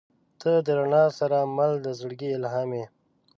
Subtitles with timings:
[0.41, 2.85] •ته د رڼا سره مل د زړګي الهام یې.